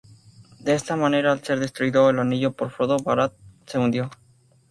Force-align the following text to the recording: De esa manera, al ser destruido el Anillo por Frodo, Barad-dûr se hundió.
De 0.61 0.73
esa 0.73 0.95
manera, 0.95 1.31
al 1.31 1.43
ser 1.43 1.59
destruido 1.59 2.09
el 2.09 2.17
Anillo 2.17 2.53
por 2.53 2.71
Frodo, 2.71 2.97
Barad-dûr 2.97 3.37
se 3.67 3.77
hundió. 3.77 4.09